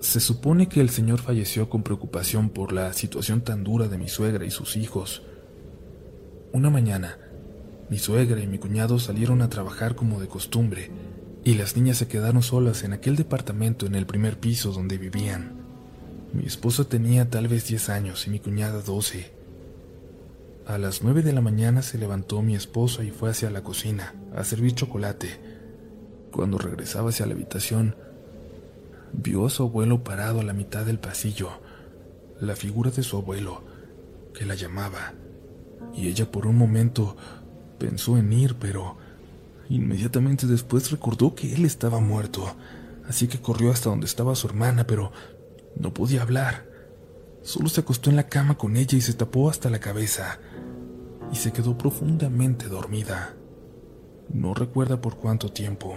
Se 0.00 0.20
supone 0.20 0.68
que 0.68 0.80
el 0.80 0.90
señor 0.90 1.20
falleció 1.20 1.68
con 1.68 1.82
preocupación 1.82 2.50
por 2.50 2.72
la 2.72 2.92
situación 2.92 3.40
tan 3.40 3.64
dura 3.64 3.88
de 3.88 3.98
mi 3.98 4.08
suegra 4.08 4.44
y 4.44 4.50
sus 4.50 4.76
hijos. 4.76 5.22
Una 6.52 6.70
mañana, 6.70 7.18
mi 7.90 7.98
suegra 7.98 8.40
y 8.40 8.46
mi 8.46 8.58
cuñado 8.58 8.98
salieron 8.98 9.42
a 9.42 9.50
trabajar 9.50 9.94
como 9.94 10.20
de 10.20 10.28
costumbre, 10.28 10.90
y 11.44 11.54
las 11.54 11.76
niñas 11.76 11.98
se 11.98 12.08
quedaron 12.08 12.42
solas 12.42 12.82
en 12.84 12.94
aquel 12.94 13.16
departamento 13.16 13.86
en 13.86 13.94
el 13.94 14.06
primer 14.06 14.38
piso 14.38 14.72
donde 14.72 14.96
vivían. 14.96 15.64
Mi 16.32 16.46
esposa 16.46 16.84
tenía 16.84 17.28
tal 17.28 17.48
vez 17.48 17.68
10 17.68 17.90
años 17.90 18.26
y 18.26 18.30
mi 18.30 18.40
cuñada 18.40 18.80
12. 18.80 19.30
A 20.66 20.78
las 20.78 21.02
9 21.02 21.22
de 21.22 21.34
la 21.34 21.42
mañana 21.42 21.82
se 21.82 21.98
levantó 21.98 22.40
mi 22.40 22.56
esposa 22.56 23.04
y 23.04 23.10
fue 23.10 23.30
hacia 23.30 23.50
la 23.50 23.62
cocina 23.62 24.14
a 24.34 24.42
servir 24.44 24.74
chocolate. 24.74 25.28
Cuando 26.32 26.58
regresaba 26.58 27.10
hacia 27.10 27.26
la 27.26 27.34
habitación, 27.34 27.94
vio 29.12 29.46
a 29.46 29.50
su 29.50 29.62
abuelo 29.62 30.02
parado 30.02 30.40
a 30.40 30.42
la 30.42 30.54
mitad 30.54 30.86
del 30.86 30.98
pasillo, 30.98 31.50
la 32.40 32.56
figura 32.56 32.90
de 32.90 33.02
su 33.02 33.18
abuelo, 33.18 33.62
que 34.32 34.46
la 34.46 34.54
llamaba, 34.54 35.12
y 35.94 36.08
ella 36.08 36.30
por 36.32 36.46
un 36.46 36.56
momento 36.56 37.16
pensó 37.78 38.16
en 38.18 38.32
ir, 38.32 38.56
pero 38.56 38.96
inmediatamente 39.68 40.46
después 40.46 40.90
recordó 40.90 41.34
que 41.34 41.54
él 41.54 41.64
estaba 41.64 42.00
muerto, 42.00 42.54
así 43.08 43.28
que 43.28 43.40
corrió 43.40 43.70
hasta 43.70 43.90
donde 43.90 44.06
estaba 44.06 44.34
su 44.34 44.46
hermana, 44.46 44.86
pero 44.86 45.12
no 45.76 45.92
podía 45.92 46.22
hablar. 46.22 46.66
Solo 47.42 47.68
se 47.68 47.82
acostó 47.82 48.10
en 48.10 48.16
la 48.16 48.28
cama 48.28 48.56
con 48.56 48.76
ella 48.76 48.96
y 48.96 49.00
se 49.00 49.12
tapó 49.12 49.50
hasta 49.50 49.70
la 49.70 49.80
cabeza, 49.80 50.38
y 51.32 51.36
se 51.36 51.52
quedó 51.52 51.76
profundamente 51.76 52.68
dormida. 52.68 53.34
No 54.32 54.54
recuerda 54.54 55.00
por 55.00 55.16
cuánto 55.16 55.50
tiempo. 55.52 55.94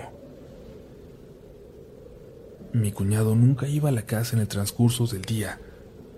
Mi 2.73 2.91
cuñado 2.91 3.35
nunca 3.35 3.67
iba 3.67 3.89
a 3.89 3.93
la 3.93 4.01
casa 4.01 4.35
en 4.35 4.41
el 4.41 4.47
transcurso 4.47 5.07
del 5.07 5.21
día, 5.21 5.59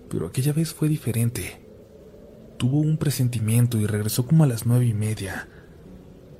pero 0.09 0.27
aquella 0.27 0.51
vez 0.51 0.73
fue 0.73 0.89
diferente. 0.89 1.68
Tuvo 2.59 2.81
un 2.81 2.97
presentimiento 2.97 3.77
y 3.77 3.87
regresó 3.87 4.25
como 4.25 4.43
a 4.43 4.47
las 4.47 4.65
nueve 4.65 4.85
y 4.85 4.93
media. 4.93 5.47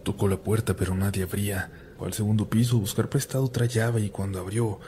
Tocó 0.04 0.28
la 0.28 0.36
puerta, 0.36 0.76
pero 0.76 0.94
nadie 0.94 1.24
abría. 1.24 1.72
Fue 1.98 2.08
al 2.08 2.14
segundo 2.14 2.50
piso 2.50 2.78
buscar 2.78 3.08
prestado 3.08 3.46
otra 3.46 3.68
llave 3.68 4.02
y 4.02 4.10
cuando 4.10 4.38
abrió, 4.38 4.82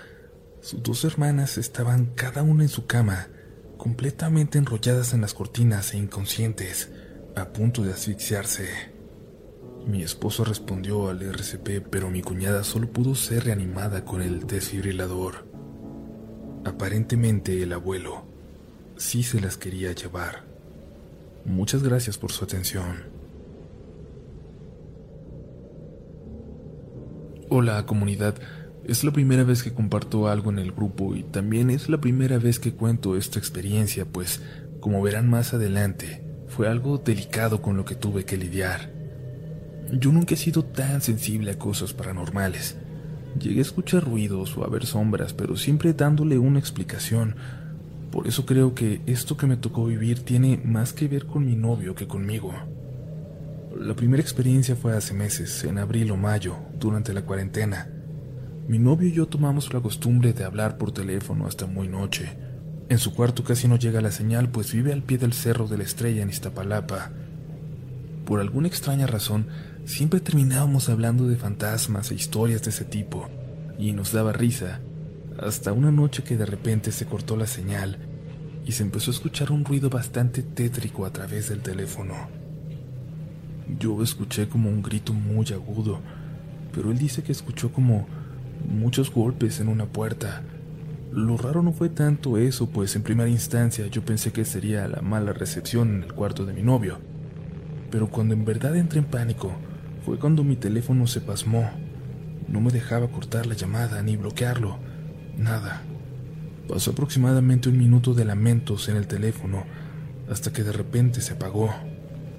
sus 0.60 0.84
dos 0.84 1.06
hermanas 1.06 1.58
estaban 1.58 2.08
cada 2.16 2.44
una 2.44 2.64
en 2.64 2.70
su 2.70 2.86
cama, 2.86 3.30
completamente 3.78 4.58
enrolladas 4.58 5.14
en 5.14 5.22
las 5.22 5.34
cortinas 5.34 5.94
e 5.94 6.00
inconscientes, 6.00 6.92
a 7.38 7.54
punto 7.54 7.82
de 7.82 7.94
asfixiarse. 7.94 8.68
Mi 9.88 10.04
esposo 10.04 10.44
respondió 10.44 11.08
al 11.08 11.22
RCP, 11.22 11.88
pero 11.90 12.10
mi 12.10 12.22
cuñada 12.22 12.66
solo 12.66 12.92
pudo 12.92 13.16
ser 13.16 13.46
reanimada 13.46 14.04
con 14.04 14.22
el 14.22 14.48
desfibrilador. 14.48 15.48
Aparentemente 16.66 17.64
el 17.64 17.72
abuelo 17.72 18.26
sí 18.98 19.24
se 19.24 19.40
las 19.40 19.56
quería 19.56 19.94
llevar. 19.94 20.51
Muchas 21.46 21.84
gracias 21.84 22.18
por 22.18 22.32
su 22.32 22.44
atención. 22.44 23.04
Hola 27.50 27.86
comunidad, 27.86 28.36
es 28.86 29.04
la 29.04 29.12
primera 29.12 29.44
vez 29.44 29.64
que 29.64 29.74
comparto 29.74 30.28
algo 30.28 30.52
en 30.52 30.60
el 30.60 30.72
grupo 30.72 31.16
y 31.16 31.24
también 31.24 31.70
es 31.70 31.90
la 31.90 32.00
primera 32.00 32.38
vez 32.38 32.60
que 32.60 32.74
cuento 32.74 33.18
esta 33.18 33.40
experiencia, 33.40 34.06
pues, 34.06 34.42
como 34.80 35.02
verán 35.02 35.30
más 35.30 35.54
adelante, 35.54 36.24
fue 36.48 36.68
algo 36.68 36.98
delicado 36.98 37.62
con 37.62 37.76
lo 37.76 37.86
que 37.86 37.96
tuve 37.96 38.24
que 38.24 38.38
lidiar. 38.38 38.92
Yo 39.92 40.12
nunca 40.12 40.36
he 40.36 40.38
sido 40.38 40.64
tan 40.64 41.02
sensible 41.02 41.52
a 41.52 41.60
cosas 41.60 41.94
paranormales. 41.94 42.78
Llegué 43.40 43.60
a 43.60 43.64
escuchar 43.64 44.04
ruidos 44.04 44.56
o 44.58 44.64
a 44.64 44.70
ver 44.70 44.86
sombras, 44.86 45.34
pero 45.34 45.58
siempre 45.58 45.94
dándole 45.94 46.38
una 46.38 46.60
explicación. 46.60 47.36
Por 48.12 48.28
eso 48.28 48.46
creo 48.46 48.76
que 48.76 49.02
esto 49.06 49.38
que 49.38 49.48
me 49.48 49.58
tocó 49.58 49.86
vivir 49.86 50.24
tiene 50.24 50.62
más 50.64 50.94
que 50.94 51.08
ver 51.08 51.26
con 51.26 51.46
mi 51.46 51.56
novio 51.56 51.96
que 51.96 52.08
conmigo. 52.08 52.54
La 53.78 53.96
primera 53.96 54.22
experiencia 54.22 54.76
fue 54.76 54.96
hace 54.96 55.14
meses, 55.14 55.64
en 55.64 55.78
abril 55.78 56.12
o 56.12 56.18
mayo, 56.18 56.58
durante 56.78 57.14
la 57.14 57.22
cuarentena. 57.22 57.90
Mi 58.68 58.80
novio 58.80 59.08
y 59.08 59.14
yo 59.14 59.28
tomamos 59.28 59.74
la 59.74 59.80
costumbre 59.80 60.34
de 60.34 60.44
hablar 60.44 60.78
por 60.78 60.92
teléfono 60.92 61.48
hasta 61.48 61.68
muy 61.68 61.88
noche. 61.88 62.38
En 62.90 62.98
su 62.98 63.14
cuarto 63.14 63.44
casi 63.44 63.68
no 63.68 63.78
llega 63.78 64.02
la 64.02 64.12
señal, 64.12 64.50
pues 64.50 64.74
vive 64.74 64.92
al 64.92 65.04
pie 65.04 65.18
del 65.18 65.34
cerro 65.34 65.68
de 65.68 65.78
la 65.78 65.84
estrella 65.84 66.22
en 66.22 66.30
Iztapalapa. 66.30 67.12
Por 68.26 68.42
alguna 68.42 68.68
extraña 68.68 69.08
razón, 69.08 69.48
Siempre 69.86 70.20
terminábamos 70.20 70.90
hablando 70.90 71.28
de 71.28 71.36
fantasmas 71.38 72.12
e 72.12 72.16
historias 72.16 72.62
de 72.62 72.70
ese 72.70 72.86
tipo, 72.86 73.28
y 73.80 73.94
nos 73.94 74.12
daba 74.12 74.32
risa, 74.32 74.80
hasta 75.42 75.74
una 75.74 75.92
noche 75.92 76.24
que 76.24 76.38
de 76.38 76.46
repente 76.46 76.92
se 76.92 77.06
cortó 77.06 77.36
la 77.36 77.48
señal 77.48 77.98
y 78.66 78.74
se 78.74 78.84
empezó 78.84 79.12
a 79.12 79.16
escuchar 79.16 79.52
un 79.52 79.66
ruido 79.66 79.90
bastante 79.90 80.44
tétrico 80.44 81.06
a 81.06 81.12
través 81.12 81.50
del 81.50 81.62
teléfono. 81.62 82.14
Yo 83.80 84.04
escuché 84.04 84.48
como 84.48 84.70
un 84.70 84.84
grito 84.84 85.14
muy 85.14 85.48
agudo, 85.52 86.00
pero 86.72 86.92
él 86.92 86.98
dice 86.98 87.24
que 87.24 87.32
escuchó 87.32 87.72
como 87.72 88.08
muchos 88.68 89.12
golpes 89.12 89.60
en 89.60 89.68
una 89.68 89.86
puerta. 89.88 90.44
Lo 91.12 91.38
raro 91.38 91.64
no 91.64 91.74
fue 91.74 91.90
tanto 91.90 92.38
eso, 92.38 92.70
pues 92.70 92.96
en 92.96 93.02
primera 93.02 93.30
instancia 93.30 93.88
yo 93.88 94.04
pensé 94.06 94.32
que 94.32 94.46
sería 94.46 94.88
la 94.88 95.02
mala 95.02 95.34
recepción 95.34 95.96
en 95.96 96.04
el 96.04 96.14
cuarto 96.14 96.46
de 96.46 96.54
mi 96.54 96.62
novio. 96.62 97.00
Pero 97.90 98.10
cuando 98.10 98.34
en 98.34 98.46
verdad 98.46 98.76
entré 98.76 99.00
en 99.00 99.06
pánico, 99.06 99.52
fue 100.06 100.20
cuando 100.20 100.44
mi 100.44 100.56
teléfono 100.56 101.08
se 101.08 101.20
pasmó. 101.20 101.70
No 102.48 102.62
me 102.62 102.72
dejaba 102.72 103.08
cortar 103.08 103.48
la 103.48 103.56
llamada 103.56 104.02
ni 104.04 104.18
bloquearlo. 104.18 104.91
Nada. 105.38 105.82
Pasó 106.68 106.92
aproximadamente 106.92 107.70
un 107.70 107.78
minuto 107.78 108.14
de 108.14 108.26
lamentos 108.26 108.88
en 108.90 108.96
el 108.96 109.08
teléfono 109.08 109.66
hasta 110.30 110.54
que 110.54 110.64
de 110.64 110.72
repente 110.72 111.22
se 111.22 111.34
apagó. 111.34 111.74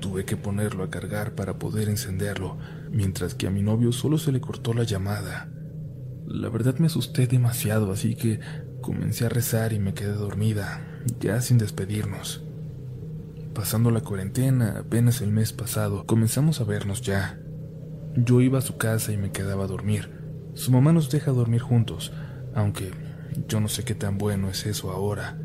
Tuve 0.01 0.25
que 0.25 0.37
ponerlo 0.37 0.83
a 0.83 0.91
cargar 0.91 1.35
para 1.35 1.59
poder 1.59 1.89
encenderlo, 1.89 2.57
mientras 2.91 3.35
que 3.35 3.47
a 3.47 3.51
mi 3.51 3.63
novio 3.63 3.93
solo 3.93 4.19
se 4.19 4.33
le 4.33 4.41
cortó 4.41 4.75
la 4.75 4.85
llamada. 4.85 5.49
La 6.27 6.49
verdad 6.49 6.79
me 6.79 6.87
asusté 6.87 7.27
demasiado, 7.27 7.93
así 7.93 8.15
que 8.15 8.41
comencé 8.81 9.27
a 9.27 9.29
rezar 9.29 9.73
y 9.73 9.79
me 9.79 9.95
quedé 9.95 10.13
dormida, 10.13 10.81
ya 11.21 11.41
sin 11.41 11.59
despedirnos. 11.59 12.43
Pasando 13.55 13.91
la 13.91 14.01
cuarentena, 14.01 14.79
apenas 14.79 15.21
el 15.21 15.31
mes 15.31 15.53
pasado, 15.53 16.07
comenzamos 16.07 16.61
a 16.61 16.65
vernos 16.65 17.03
ya. 17.03 17.39
Yo 18.17 18.41
iba 18.41 18.59
a 18.59 18.63
su 18.63 18.79
casa 18.79 19.13
y 19.13 19.19
me 19.19 19.31
quedaba 19.31 19.65
a 19.65 19.69
dormir. 19.69 20.11
Su 20.55 20.73
mamá 20.73 20.93
nos 20.93 21.11
deja 21.11 21.33
dormir 21.33 21.61
juntos, 21.61 22.13
aunque 22.55 22.91
yo 23.49 23.61
no 23.61 23.69
sé 23.69 23.85
qué 23.85 23.95
tan 23.95 24.19
bueno 24.19 24.49
es 24.51 24.67
eso 24.67 24.91
ahora. 24.91 25.39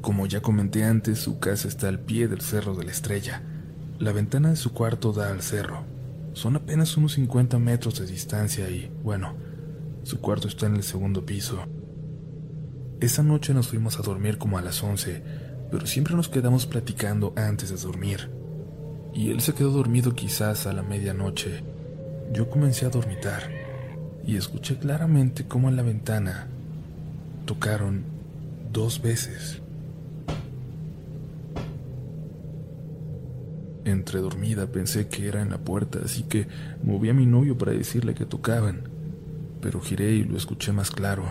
Como 0.00 0.26
ya 0.26 0.40
comenté 0.40 0.84
antes, 0.84 1.18
su 1.18 1.38
casa 1.38 1.68
está 1.68 1.88
al 1.88 2.00
pie 2.00 2.28
del 2.28 2.40
Cerro 2.40 2.74
de 2.74 2.84
la 2.84 2.90
Estrella. 2.90 3.42
La 3.98 4.12
ventana 4.12 4.50
de 4.50 4.56
su 4.56 4.72
cuarto 4.72 5.12
da 5.12 5.30
al 5.30 5.42
cerro. 5.42 5.84
Son 6.34 6.56
apenas 6.56 6.96
unos 6.96 7.12
50 7.12 7.58
metros 7.58 7.98
de 7.98 8.06
distancia 8.06 8.68
y, 8.68 8.92
bueno, 9.02 9.34
su 10.02 10.20
cuarto 10.20 10.48
está 10.48 10.66
en 10.66 10.76
el 10.76 10.82
segundo 10.82 11.24
piso. 11.24 11.64
Esa 13.00 13.22
noche 13.22 13.54
nos 13.54 13.68
fuimos 13.68 13.98
a 13.98 14.02
dormir 14.02 14.36
como 14.36 14.58
a 14.58 14.62
las 14.62 14.82
11, 14.82 15.22
pero 15.70 15.86
siempre 15.86 16.14
nos 16.14 16.28
quedamos 16.28 16.66
platicando 16.66 17.32
antes 17.36 17.70
de 17.70 17.76
dormir. 17.76 18.30
Y 19.14 19.30
él 19.30 19.40
se 19.40 19.54
quedó 19.54 19.70
dormido 19.70 20.14
quizás 20.14 20.66
a 20.66 20.72
la 20.72 20.82
medianoche 20.82 21.62
yo 22.32 22.48
comencé 22.50 22.86
a 22.86 22.90
dormitar 22.90 23.63
y 24.26 24.36
escuché 24.36 24.78
claramente 24.78 25.44
cómo 25.44 25.68
en 25.68 25.76
la 25.76 25.82
ventana 25.82 26.46
tocaron 27.44 28.04
dos 28.72 29.02
veces. 29.02 29.60
Entre 33.84 34.20
dormida 34.20 34.66
pensé 34.66 35.08
que 35.08 35.28
era 35.28 35.42
en 35.42 35.50
la 35.50 35.58
puerta, 35.58 36.00
así 36.02 36.22
que 36.22 36.46
moví 36.82 37.10
a 37.10 37.14
mi 37.14 37.26
novio 37.26 37.58
para 37.58 37.72
decirle 37.72 38.14
que 38.14 38.24
tocaban, 38.24 38.88
pero 39.60 39.80
giré 39.80 40.12
y 40.12 40.24
lo 40.24 40.38
escuché 40.38 40.72
más 40.72 40.90
claro. 40.90 41.24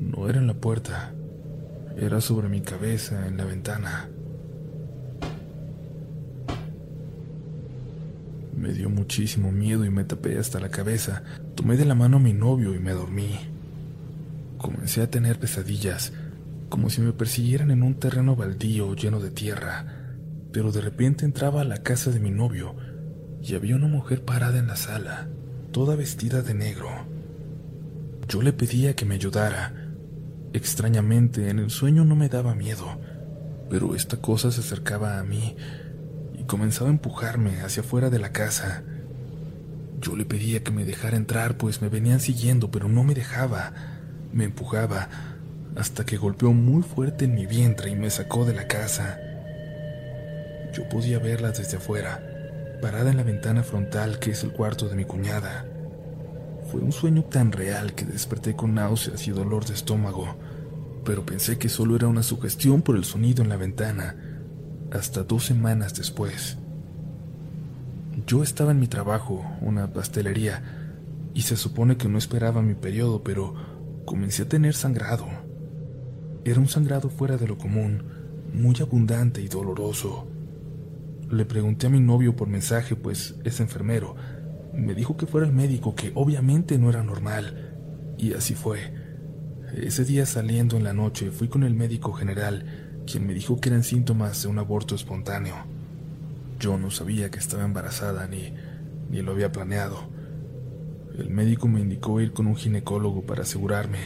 No 0.00 0.28
era 0.28 0.38
en 0.38 0.46
la 0.46 0.54
puerta, 0.54 1.12
era 1.98 2.20
sobre 2.22 2.48
mi 2.48 2.62
cabeza 2.62 3.26
en 3.26 3.36
la 3.36 3.44
ventana. 3.44 4.08
Me 8.62 8.72
dio 8.72 8.88
muchísimo 8.88 9.50
miedo 9.50 9.84
y 9.84 9.90
me 9.90 10.04
tapé 10.04 10.38
hasta 10.38 10.60
la 10.60 10.68
cabeza. 10.68 11.24
Tomé 11.56 11.76
de 11.76 11.84
la 11.84 11.96
mano 11.96 12.18
a 12.18 12.20
mi 12.20 12.32
novio 12.32 12.76
y 12.76 12.78
me 12.78 12.92
dormí. 12.92 13.36
Comencé 14.56 15.02
a 15.02 15.10
tener 15.10 15.40
pesadillas, 15.40 16.12
como 16.68 16.88
si 16.88 17.00
me 17.00 17.12
persiguieran 17.12 17.72
en 17.72 17.82
un 17.82 17.94
terreno 17.94 18.36
baldío 18.36 18.94
lleno 18.94 19.18
de 19.18 19.32
tierra, 19.32 19.84
pero 20.52 20.70
de 20.70 20.80
repente 20.80 21.24
entraba 21.24 21.62
a 21.62 21.64
la 21.64 21.78
casa 21.78 22.12
de 22.12 22.20
mi 22.20 22.30
novio 22.30 22.76
y 23.42 23.56
había 23.56 23.74
una 23.74 23.88
mujer 23.88 24.24
parada 24.24 24.60
en 24.60 24.68
la 24.68 24.76
sala, 24.76 25.26
toda 25.72 25.96
vestida 25.96 26.42
de 26.42 26.54
negro. 26.54 26.88
Yo 28.28 28.42
le 28.42 28.52
pedía 28.52 28.94
que 28.94 29.04
me 29.04 29.16
ayudara. 29.16 29.74
Extrañamente, 30.52 31.50
en 31.50 31.58
el 31.58 31.70
sueño 31.70 32.04
no 32.04 32.14
me 32.14 32.28
daba 32.28 32.54
miedo, 32.54 32.86
pero 33.68 33.96
esta 33.96 34.18
cosa 34.18 34.52
se 34.52 34.60
acercaba 34.60 35.18
a 35.18 35.24
mí 35.24 35.56
comenzaba 36.52 36.90
a 36.90 36.92
empujarme 36.92 37.62
hacia 37.62 37.80
afuera 37.80 38.10
de 38.10 38.18
la 38.18 38.30
casa. 38.30 38.82
Yo 40.02 40.16
le 40.16 40.26
pedía 40.26 40.62
que 40.62 40.70
me 40.70 40.84
dejara 40.84 41.16
entrar, 41.16 41.56
pues 41.56 41.80
me 41.80 41.88
venían 41.88 42.20
siguiendo, 42.20 42.70
pero 42.70 42.90
no 42.90 43.04
me 43.04 43.14
dejaba. 43.14 43.72
Me 44.34 44.44
empujaba 44.44 45.08
hasta 45.76 46.04
que 46.04 46.18
golpeó 46.18 46.52
muy 46.52 46.82
fuerte 46.82 47.24
en 47.24 47.34
mi 47.34 47.46
vientre 47.46 47.88
y 47.88 47.96
me 47.96 48.10
sacó 48.10 48.44
de 48.44 48.52
la 48.52 48.66
casa. 48.66 49.18
Yo 50.74 50.86
podía 50.90 51.18
verla 51.18 51.52
desde 51.52 51.78
afuera, 51.78 52.22
parada 52.82 53.10
en 53.10 53.16
la 53.16 53.22
ventana 53.22 53.62
frontal 53.62 54.18
que 54.18 54.32
es 54.32 54.44
el 54.44 54.52
cuarto 54.52 54.90
de 54.90 54.96
mi 54.96 55.06
cuñada. 55.06 55.64
Fue 56.70 56.82
un 56.82 56.92
sueño 56.92 57.24
tan 57.24 57.50
real 57.50 57.94
que 57.94 58.04
desperté 58.04 58.54
con 58.54 58.74
náuseas 58.74 59.26
y 59.26 59.30
dolor 59.30 59.64
de 59.64 59.72
estómago, 59.72 60.36
pero 61.02 61.24
pensé 61.24 61.56
que 61.56 61.70
solo 61.70 61.96
era 61.96 62.08
una 62.08 62.22
sugestión 62.22 62.82
por 62.82 62.96
el 62.96 63.04
sonido 63.04 63.42
en 63.42 63.48
la 63.48 63.56
ventana 63.56 64.31
hasta 64.92 65.22
dos 65.22 65.44
semanas 65.44 65.94
después. 65.94 66.58
Yo 68.26 68.42
estaba 68.42 68.72
en 68.72 68.80
mi 68.80 68.86
trabajo, 68.86 69.44
una 69.60 69.92
pastelería, 69.92 70.62
y 71.34 71.42
se 71.42 71.56
supone 71.56 71.96
que 71.96 72.08
no 72.08 72.18
esperaba 72.18 72.62
mi 72.62 72.74
periodo, 72.74 73.22
pero 73.22 73.54
comencé 74.04 74.42
a 74.42 74.48
tener 74.48 74.74
sangrado. 74.74 75.26
Era 76.44 76.60
un 76.60 76.68
sangrado 76.68 77.08
fuera 77.08 77.36
de 77.36 77.48
lo 77.48 77.56
común, 77.56 78.02
muy 78.52 78.76
abundante 78.80 79.40
y 79.40 79.48
doloroso. 79.48 80.26
Le 81.30 81.46
pregunté 81.46 81.86
a 81.86 81.90
mi 81.90 82.00
novio 82.00 82.36
por 82.36 82.48
mensaje, 82.48 82.94
pues 82.94 83.36
es 83.44 83.60
enfermero. 83.60 84.14
Me 84.74 84.94
dijo 84.94 85.16
que 85.16 85.26
fuera 85.26 85.46
el 85.46 85.52
médico, 85.52 85.94
que 85.94 86.12
obviamente 86.14 86.78
no 86.78 86.90
era 86.90 87.02
normal. 87.02 87.74
Y 88.18 88.34
así 88.34 88.54
fue. 88.54 88.92
Ese 89.74 90.04
día 90.04 90.26
saliendo 90.26 90.76
en 90.76 90.84
la 90.84 90.92
noche 90.92 91.30
fui 91.30 91.48
con 91.48 91.62
el 91.62 91.74
médico 91.74 92.12
general 92.12 92.91
quien 93.06 93.26
me 93.26 93.34
dijo 93.34 93.60
que 93.60 93.68
eran 93.68 93.84
síntomas 93.84 94.42
de 94.42 94.48
un 94.48 94.58
aborto 94.58 94.94
espontáneo. 94.94 95.56
Yo 96.58 96.78
no 96.78 96.90
sabía 96.90 97.30
que 97.30 97.38
estaba 97.38 97.64
embarazada 97.64 98.26
ni, 98.26 98.52
ni 99.10 99.22
lo 99.22 99.32
había 99.32 99.52
planeado. 99.52 99.98
El 101.18 101.30
médico 101.30 101.68
me 101.68 101.80
indicó 101.80 102.20
ir 102.20 102.32
con 102.32 102.46
un 102.46 102.56
ginecólogo 102.56 103.22
para 103.22 103.42
asegurarme. 103.42 103.98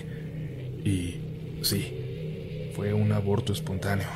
Y 0.85 1.61
sí, 1.63 2.73
fue 2.75 2.93
un 2.95 3.13
aborto 3.13 3.53
espontáneo. 3.53 4.09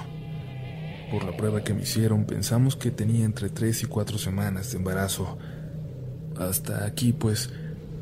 Por 1.10 1.24
la 1.24 1.36
prueba 1.36 1.62
que 1.62 1.74
me 1.74 1.82
hicieron 1.82 2.24
pensamos 2.24 2.76
que 2.76 2.90
tenía 2.90 3.24
entre 3.24 3.50
tres 3.50 3.82
y 3.82 3.86
cuatro 3.86 4.18
semanas 4.18 4.70
de 4.70 4.78
embarazo. 4.78 5.38
Hasta 6.36 6.86
aquí 6.86 7.12
pues 7.12 7.50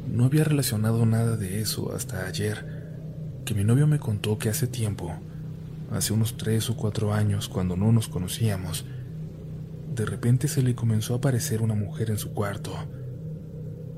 no 0.06 0.24
había 0.24 0.44
relacionado 0.44 1.04
nada 1.04 1.36
de 1.36 1.60
eso 1.60 1.92
hasta 1.94 2.26
ayer, 2.26 3.42
que 3.44 3.54
mi 3.54 3.64
novio 3.64 3.86
me 3.86 3.98
contó 3.98 4.38
que 4.38 4.48
hace 4.48 4.66
tiempo 4.66 5.14
hace 5.90 6.12
unos 6.12 6.36
tres 6.36 6.70
o 6.70 6.76
cuatro 6.76 7.12
años, 7.12 7.48
cuando 7.48 7.76
no 7.76 7.92
nos 7.92 8.08
conocíamos, 8.08 8.84
de 9.94 10.04
repente 10.04 10.48
se 10.48 10.62
le 10.62 10.74
comenzó 10.74 11.14
a 11.14 11.16
aparecer 11.16 11.62
una 11.62 11.74
mujer 11.74 12.10
en 12.10 12.18
su 12.18 12.32
cuarto, 12.32 12.72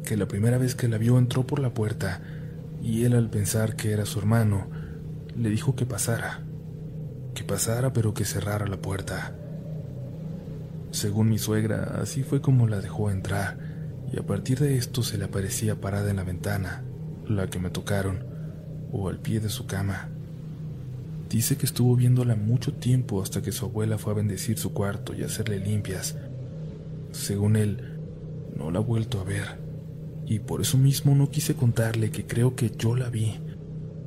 que 0.04 0.16
la 0.16 0.26
primera 0.26 0.58
vez 0.58 0.74
que 0.74 0.88
la 0.88 0.98
vio 0.98 1.18
entró 1.18 1.46
por 1.46 1.58
la 1.60 1.74
puerta 1.74 2.22
y 2.82 3.04
él 3.04 3.14
al 3.14 3.28
pensar 3.28 3.76
que 3.76 3.92
era 3.92 4.06
su 4.06 4.18
hermano, 4.18 4.68
le 5.36 5.50
dijo 5.50 5.76
que 5.76 5.86
pasara, 5.86 6.40
que 7.34 7.44
pasara 7.44 7.92
pero 7.92 8.14
que 8.14 8.24
cerrara 8.24 8.66
la 8.66 8.78
puerta. 8.78 9.34
Según 10.90 11.28
mi 11.28 11.38
suegra, 11.38 12.00
así 12.02 12.22
fue 12.22 12.40
como 12.40 12.66
la 12.66 12.80
dejó 12.80 13.10
entrar, 13.10 13.58
y 14.12 14.18
a 14.18 14.22
partir 14.22 14.58
de 14.58 14.76
esto 14.76 15.02
se 15.02 15.18
le 15.18 15.26
aparecía 15.26 15.80
parada 15.80 16.10
en 16.10 16.16
la 16.16 16.24
ventana, 16.24 16.82
la 17.28 17.48
que 17.48 17.60
me 17.60 17.70
tocaron, 17.70 18.24
o 18.90 19.08
al 19.08 19.18
pie 19.18 19.40
de 19.40 19.50
su 19.50 19.66
cama. 19.66 20.08
Dice 21.30 21.56
que 21.56 21.64
estuvo 21.64 21.94
viéndola 21.94 22.34
mucho 22.34 22.74
tiempo 22.74 23.22
hasta 23.22 23.40
que 23.40 23.52
su 23.52 23.64
abuela 23.64 23.98
fue 23.98 24.12
a 24.12 24.16
bendecir 24.16 24.58
su 24.58 24.72
cuarto 24.72 25.14
y 25.14 25.22
hacerle 25.22 25.60
limpias. 25.60 26.16
Según 27.12 27.54
él, 27.54 28.00
no 28.56 28.72
la 28.72 28.80
ha 28.80 28.82
vuelto 28.82 29.20
a 29.20 29.24
ver, 29.24 29.46
y 30.26 30.40
por 30.40 30.60
eso 30.60 30.76
mismo 30.76 31.14
no 31.14 31.30
quise 31.30 31.54
contarle 31.54 32.10
que 32.10 32.26
creo 32.26 32.56
que 32.56 32.72
yo 32.76 32.96
la 32.96 33.10
vi, 33.10 33.38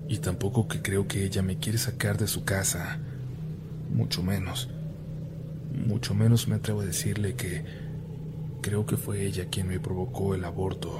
y 0.09 0.17
tampoco 0.17 0.67
que 0.67 0.81
creo 0.81 1.07
que 1.07 1.23
ella 1.23 1.41
me 1.41 1.59
quiere 1.59 1.77
sacar 1.77 2.17
de 2.17 2.27
su 2.27 2.43
casa, 2.43 2.99
mucho 3.95 4.21
menos. 4.21 4.69
Mucho 5.87 6.13
menos 6.13 6.49
me 6.49 6.55
atrevo 6.55 6.81
a 6.81 6.85
decirle 6.85 7.35
que 7.35 7.63
creo 8.61 8.85
que 8.85 8.97
fue 8.97 9.25
ella 9.25 9.47
quien 9.49 9.69
me 9.69 9.79
provocó 9.79 10.35
el 10.35 10.43
aborto. 10.43 10.99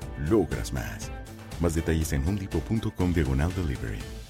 logras 0.29 0.73
más. 0.73 1.11
Más 1.59 1.75
detalles 1.75 2.13
en 2.13 2.27
homedepot.com 2.27 3.13
diagonal 3.13 3.51
delivery. 3.55 4.20